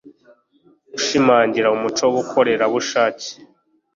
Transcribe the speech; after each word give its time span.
gushimangira 0.93 1.65
umuco 1.75 2.03
w'ubukorerabushake 2.05 3.29